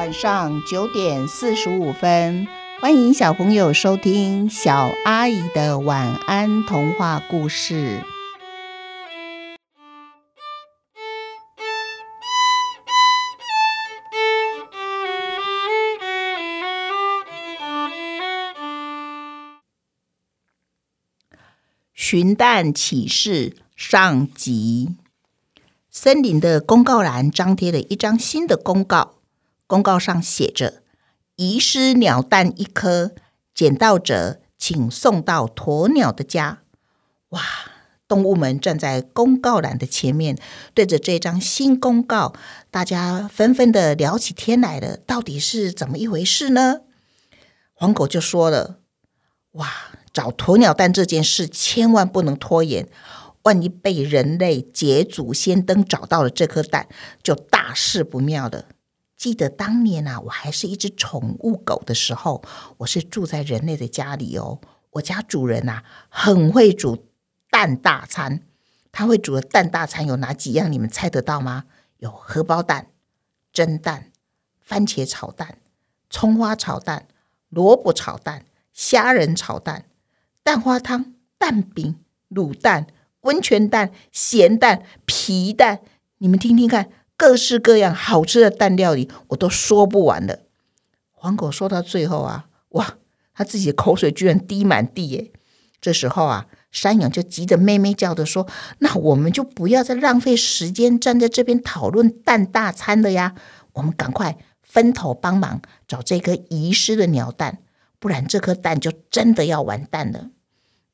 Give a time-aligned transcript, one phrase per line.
[0.00, 2.48] 晚上九点四十五分，
[2.80, 8.02] 欢迎小朋友收听小阿姨的晚安童话故事。
[21.92, 24.96] 寻蛋启事上集。
[25.90, 29.16] 森林的公告栏张贴了一张新的公告，
[29.70, 30.82] 公告上写着
[31.36, 33.12] ：“遗失鸟蛋一颗，
[33.54, 36.62] 捡到者请送到鸵鸟的家。”
[37.30, 37.40] 哇！
[38.08, 40.36] 动物们站在公告栏的前面，
[40.74, 42.34] 对着这张新公告，
[42.68, 44.96] 大家纷纷的聊起天来了。
[44.96, 46.80] 到底是怎么一回事呢？
[47.72, 48.80] 黄狗就说了
[49.52, 49.70] ：“哇，
[50.12, 52.88] 找鸵鸟蛋这件事千万不能拖延。”
[53.44, 56.88] 万一被人类捷足先登找到了这颗蛋，
[57.22, 58.64] 就大事不妙了。
[59.20, 62.42] 记得当年啊，我还是一只宠物狗的时候，
[62.78, 64.62] 我是住在人类的家里哦。
[64.92, 67.06] 我家主人呐、啊，很会煮
[67.50, 68.46] 蛋大餐。
[68.90, 70.72] 他会煮的蛋大餐有哪几样？
[70.72, 71.66] 你们猜得到吗？
[71.98, 72.92] 有荷包蛋、
[73.52, 74.10] 蒸蛋、
[74.58, 75.58] 番茄炒蛋、
[76.08, 77.06] 葱花炒蛋、
[77.50, 79.84] 萝卜炒蛋、虾仁炒蛋、
[80.42, 81.98] 蛋花汤、蛋饼、
[82.30, 82.86] 卤蛋。
[83.20, 85.82] 温泉蛋、咸蛋、皮蛋，
[86.16, 90.38] 你们听听看，各式各样好吃的蛋料理，我都说不完了。
[91.10, 92.96] 黄狗说到最后啊，哇，
[93.34, 95.30] 他自己的口水居然滴满地耶！
[95.82, 98.48] 这时候啊，山羊就急着咩咩叫的说
[98.80, 103.34] ：“那我们就不要再浪费时间站在这边讨论蛋大餐了呀，
[103.74, 107.58] 我们赶快分头帮忙找这颗遗失的鸟蛋，
[107.98, 110.30] 不然这颗蛋就真的要完蛋了。”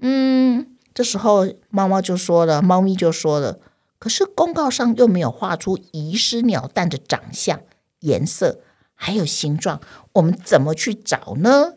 [0.00, 0.68] 嗯。
[0.94, 3.58] 这时候，猫猫就说了，猫咪就说了，
[4.04, 7.62] 可是公告上又没有画出遗失鸟蛋的长相、
[8.00, 8.60] 颜色
[8.94, 9.80] 还有形状，
[10.12, 11.76] 我们怎么去找呢？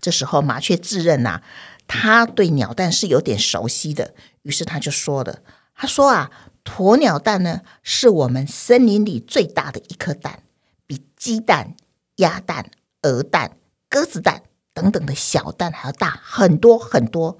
[0.00, 1.42] 这时候，麻雀自认呐、啊，
[1.86, 5.38] 他对鸟蛋是有点熟悉的，于是他就说了，
[5.72, 6.32] 他说啊，
[6.64, 10.42] 鸵鸟蛋呢，是我们森林里最大的一颗蛋，
[10.84, 11.76] 比鸡蛋、
[12.16, 12.72] 鸭蛋、
[13.02, 13.56] 鹅蛋、
[13.88, 14.42] 鸽子蛋。
[14.74, 17.38] 等等的小蛋还要大很多很多，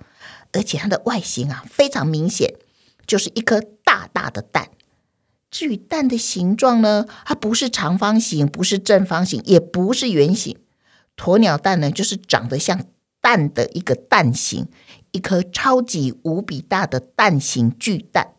[0.52, 2.54] 而且它的外形啊非常明显，
[3.06, 4.70] 就是一颗大大的蛋。
[5.50, 10.58] 至于蛋的形状呢，它不是长方形，不是正方形，也不是圆形。
[11.16, 12.84] 鸵鸟蛋呢，就是长得像
[13.20, 14.68] 蛋的一个蛋形，
[15.12, 18.34] 一颗超级无比大的蛋形巨蛋。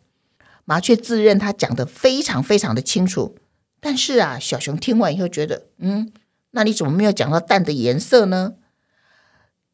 [0.64, 3.36] 麻雀自认他讲得非常非常的清楚，
[3.80, 6.12] 但是啊，小熊听完以后觉得，嗯，
[6.52, 8.54] 那你怎么没有讲到蛋的颜色呢？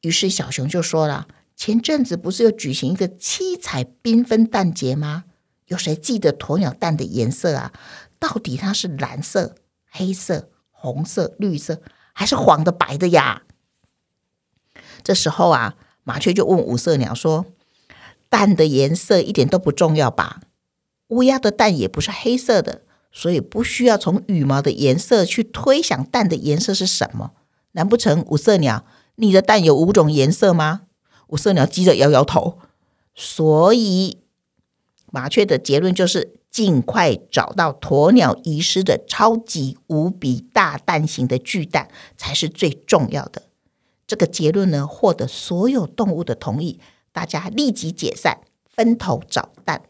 [0.01, 1.27] 于是小熊就说了
[1.57, 5.25] ：“前阵子不是有举行一个七彩缤纷蛋节吗？
[5.67, 7.73] 有谁记得鸵鸟蛋的颜色啊？
[8.19, 9.55] 到底它是蓝色、
[9.89, 11.81] 黑色、红色、绿色，
[12.13, 13.43] 还是黄的、白的呀？”
[15.03, 17.47] 这时候啊，麻雀就问五色鸟说
[18.29, 20.41] ：“蛋的颜色一点都不重要吧？
[21.09, 22.83] 乌鸦的蛋也不是黑色的，
[23.13, 27.33] 所以不需要从羽毛的颜色去推想蛋的颜色是什么？
[27.73, 28.85] 难不成五色鸟？”
[29.17, 30.84] 你的蛋有五种颜色吗？
[31.29, 32.59] 五色鸟急着摇摇头。
[33.15, 34.19] 所以
[35.11, 43.43] 麻雀的结论就是：尽快找到鸵鸟遗失的超级无比大蛋型的巨蛋才是最重要的。
[44.07, 46.79] 这个结论呢，获得所有动物的同意，
[47.11, 49.83] 大家立即解散，分头找蛋。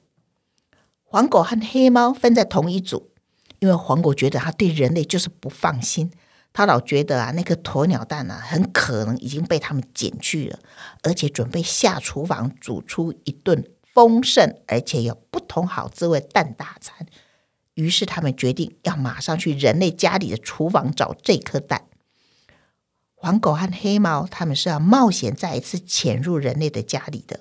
[1.03, 3.11] 黄狗和黑猫分在同一组，
[3.59, 6.11] 因为黄狗觉得它对人类就是不放心。
[6.55, 10.61] 他老觉得啊，那个鸵鸟蛋啊，很可能已经被他们捡去了，
[11.03, 17.07] 而且准备下厨房煮出一顿丰盛而且有不同好滋味蛋大餐。
[17.75, 21.89] 于是他们决定要马上去人类家里的厨房找这颗蛋。
[23.17, 27.41] 黄狗和黑猫他们是要冒险再一次潜入人类的家里的。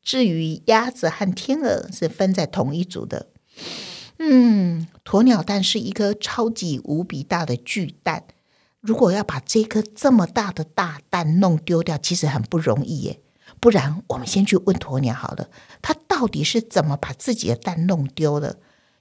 [0.00, 3.30] 至于鸭子和天鹅是分在同一组的。
[4.24, 8.24] 嗯，鸵鸟蛋是一颗超级无比大的巨蛋。
[8.80, 13.20] 如果要把这颗这么大的大蛋弄丢掉，其实很不容易耶。
[13.58, 15.48] 不然，我们先去问鸵鸟好了，
[15.80, 18.60] 它到底是怎么把自己的蛋弄丢的？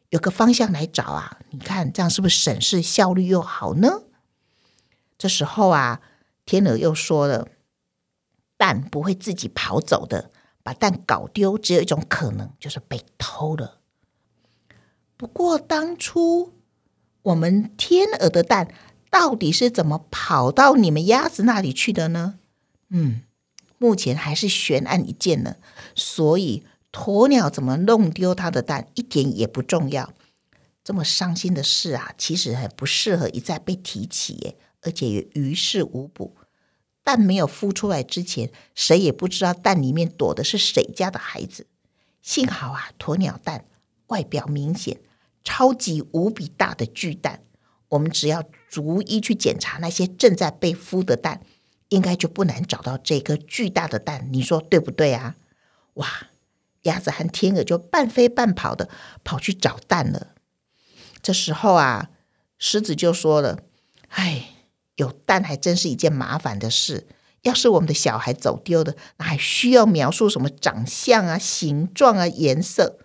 [0.09, 1.37] 有个方向来找啊！
[1.51, 4.03] 你看，这样是不是省事效率又好呢？
[5.17, 6.01] 这时候啊，
[6.45, 7.47] 天鹅又说了，
[8.57, 10.31] 蛋不会自己跑走的，
[10.63, 13.80] 把蛋搞丢只有一种可能，就是被偷了。
[15.21, 16.51] 不过当初
[17.21, 18.73] 我们天鹅的蛋
[19.11, 22.39] 到底是怎么跑到你们鸭子那里去的呢？
[22.89, 23.21] 嗯，
[23.77, 25.57] 目前还是悬案一件呢。
[25.93, 30.11] 所以鸵鸟怎么弄丢它的蛋一点也不重要，
[30.83, 36.35] 这么伤心的事啊，其实很不适合一再被提起耶，而且也于事无补。
[37.03, 41.67] 蛋没有孵出来之前，谁也不知道蛋里面躲的是谁家的孩子。
[42.23, 43.65] 幸好啊，鸵鸟蛋
[44.07, 44.99] 外表明显，
[45.43, 47.41] 超级无比大的巨蛋。
[47.89, 51.41] 我们只要逐一去检查那些正在被孵的蛋，
[51.89, 54.29] 应该就不难找到这颗巨大的蛋。
[54.31, 55.35] 你说对不对啊？
[55.95, 56.07] 哇，
[56.83, 58.89] 鸭子和天鹅就半飞半跑的
[59.23, 60.27] 跑去找蛋了。
[61.21, 62.09] 这时候啊，
[62.57, 63.59] 狮子就说了
[64.09, 64.49] ：“哎。”
[64.97, 67.07] 有蛋还真是一件麻烦的事。
[67.41, 72.99] 要是我们的小孩走丢了，那还需要描述什么长相啊、形状啊、颜色？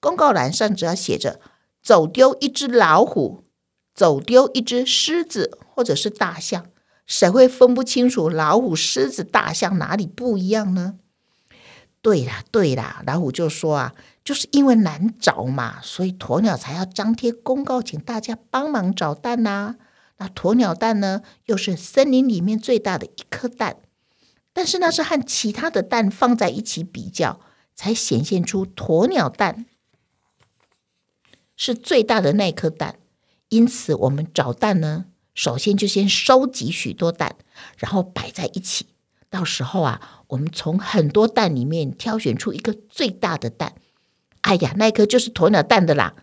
[0.00, 1.40] 公告栏上只要写着
[1.84, 3.44] “走丢一只老虎
[3.94, 6.64] ”“走丢一只狮子”或者是大象，
[7.04, 10.94] 谁会分不清楚老虎、狮子、大象哪里不一样呢？
[12.00, 13.94] 对啦，对啦，老虎就说啊，
[14.24, 19.76] 就是因为难找嘛，所以鸵鸟才要张贴公告，请大家帮忙找蛋呐、
[20.16, 23.76] 那鸵鸟蛋呢，又是森林里面最大的一颗蛋，
[24.54, 27.40] 但是那是和其他的蛋放在一起比较，
[27.74, 29.66] 才显现出鸵鸟蛋
[31.56, 32.98] 是最大的那颗蛋。
[33.48, 37.36] 因此，我们找蛋呢，首先就先收集许多蛋，
[37.76, 38.86] 然后摆在一起。
[39.28, 43.74] 到时候啊，我们从很多蛋里面挑选出一个最大的蛋。
[44.42, 46.14] 哎呀，那颗就是鸵鸟蛋的啦！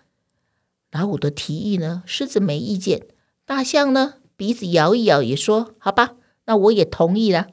[0.92, 3.07] 老虎的提议呢，狮子没意见。
[3.45, 7.48] 大象呢，鼻子摇一摇，也说：“好吧，那我也同意了。”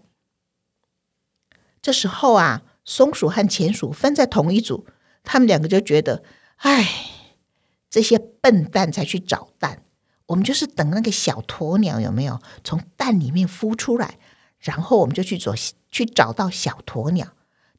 [1.80, 4.86] 这时候啊，松鼠和田鼠分在同一组，
[5.24, 6.22] 他们两个就觉得
[6.58, 6.86] ：“哎，
[7.90, 9.82] 这些笨蛋才去找蛋，
[10.26, 14.18] 我们就是等那个小鸵鸟有没有从蛋里面孵出来，
[14.58, 15.54] 然后我们就去找
[15.90, 17.28] 去找到小鸵鸟。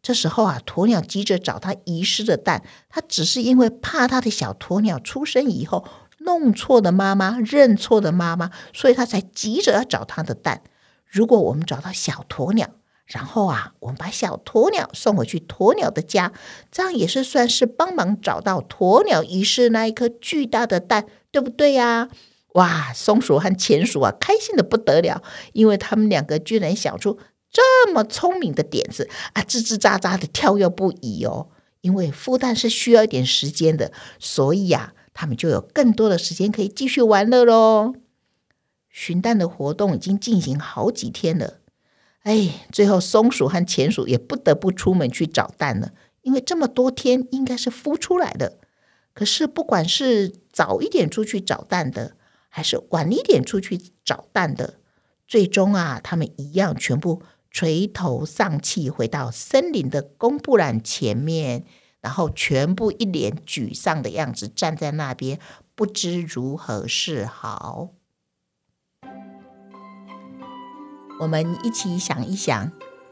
[0.01, 5.85] 这时候啊，鸵鸟急着找它遗失的蛋，它只是因为怕它的小鸵鸟出生以后。”
[6.23, 10.61] 弄错的妈妈，认错的妈妈，所以它才急着要找它的蛋。
[11.07, 12.69] 如果我们找到小鸵鸟，
[13.09, 16.31] 然后啊，我们把小鸵鸟送回去鸵鸟的家，
[16.71, 22.09] 这样也是算是帮忙找到鸵鸟遗失那一颗巨大的蛋，对不对呀？
[22.53, 25.23] 哇，松鼠和钱鼠啊，开心的不得了，
[25.53, 27.17] 因为他们两个居然想出
[27.51, 31.49] 这么聪明的点子啊，吱吱喳喳的跳跃不已哦。
[31.81, 34.93] 因为孵蛋是需要一点时间的，所以呀。
[35.11, 37.93] 他们就有更多的时间可以继续玩乐喽。
[38.87, 41.58] 寻蛋的活动已经进行好几天了，
[42.23, 48.59] 哎，最后松鼠和田鼠也不得不出门去找蛋了，因为这么多天应该是孵出来的。
[49.13, 52.15] 可是不管是早一点出去找蛋的，
[52.49, 54.75] 还是晚一点出去找蛋的，
[55.27, 61.65] 最终啊，他们一样全部垂头丧气回到森林的公布栏前面。
[62.01, 65.37] 然后全部一脸沮丧的样子站在那边，
[65.75, 67.89] 不知如何是好。
[71.19, 72.71] 我们一起想一想，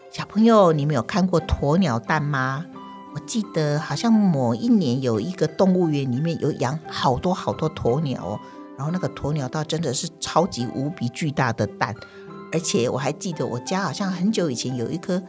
[0.10, 2.66] 小朋友，你们有看过鸵鸟蛋吗？
[3.14, 8.40] 我记得好像某一年有一个动物园里面有养好多好多鸵鸟哦，
[8.78, 11.94] 然后那个鸵鸟蛋真的是超级无比巨大的蛋，
[12.54, 15.22] 而且我还记得我家好像很久以前有一颗。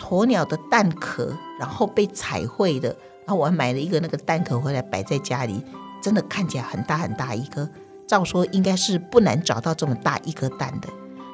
[0.00, 2.88] 鸵鸟的蛋壳，然后被彩绘的，
[3.26, 5.62] 然后我还买了一个那个蛋壳回来摆在家里，
[6.02, 7.68] 真的看起来很大很大一颗。
[8.06, 10.88] 照说应该是不难找到这么大一颗蛋的。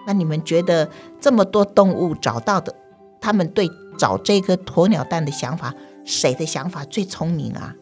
[0.07, 0.91] 那你们觉得
[1.21, 2.75] 这么多动物找到的，
[3.21, 7.75] 他们对找这个鸵鸟蛋的想法，谁的想法最聪明啊？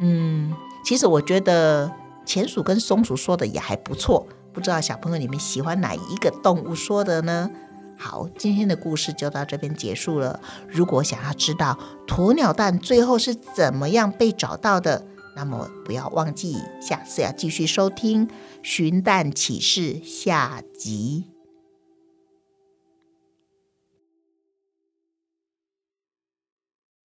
[0.00, 0.54] 嗯，
[0.84, 1.90] 其实我觉得
[2.24, 4.26] 钱鼠跟松鼠说的也还不错。
[4.52, 7.48] 不知道小朋友你们喜欢哪一个动物说的呢？
[7.96, 10.40] 好，今天的故事就到这边结束了。
[10.68, 15.04] 如果想要知道鸵鸟蛋最后是怎么样被找到的，
[15.36, 18.26] 那么不要忘记下次要继续收听
[18.62, 21.37] 《寻蛋启事》下集。